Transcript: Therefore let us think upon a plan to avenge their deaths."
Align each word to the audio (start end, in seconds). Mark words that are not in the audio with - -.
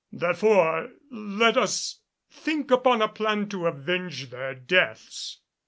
Therefore 0.11 0.89
let 1.11 1.57
us 1.57 1.99
think 2.31 2.71
upon 2.71 3.03
a 3.03 3.07
plan 3.07 3.47
to 3.49 3.67
avenge 3.67 4.31
their 4.31 4.55
deaths." 4.55 5.41